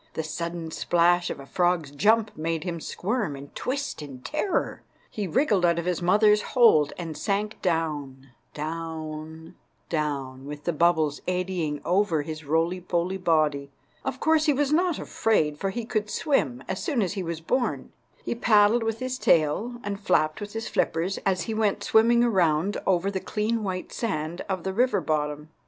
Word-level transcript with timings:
The 0.15 0.23
sudden 0.23 0.71
splash 0.71 1.29
of 1.29 1.39
a 1.39 1.45
frog's 1.45 1.91
jump 1.91 2.35
made 2.35 2.63
him 2.63 2.79
squirm 2.81 3.35
and 3.35 3.53
twist 3.53 4.01
in 4.01 4.21
terror. 4.23 4.81
He 5.11 5.27
wriggled 5.27 5.63
out 5.63 5.77
of 5.77 5.85
his 5.85 6.01
mother's 6.01 6.41
hold, 6.41 6.91
and 6.97 7.15
sank 7.15 7.61
down, 7.61 8.31
down, 8.55 9.53
down, 9.89 10.45
with 10.47 10.63
the 10.63 10.73
bubbles 10.73 11.21
eddying 11.27 11.81
over 11.85 12.23
his 12.23 12.43
roly 12.43 12.81
poly 12.81 13.17
body. 13.17 13.69
Of 14.03 14.19
course 14.19 14.45
he 14.47 14.53
was 14.53 14.73
not 14.73 14.97
afraid, 14.97 15.59
for 15.59 15.69
he 15.69 15.85
could 15.85 16.09
swim 16.09 16.63
as 16.67 16.81
soon 16.83 17.03
as 17.03 17.13
he 17.13 17.21
was 17.21 17.39
born. 17.39 17.91
He 18.25 18.33
paddled 18.33 18.81
with 18.81 18.97
his 18.97 19.19
tail 19.19 19.75
and 19.83 19.99
flapped 19.99 20.41
with 20.41 20.53
his 20.53 20.67
flippers 20.67 21.19
as 21.27 21.43
he 21.43 21.53
went 21.53 21.83
swimming 21.83 22.23
around 22.23 22.75
over 22.87 23.11
the 23.11 23.19
clean 23.19 23.61
white 23.63 23.91
sand 23.93 24.41
of 24.49 24.63
the 24.63 24.73
river 24.73 24.99
bottom. 24.99 25.49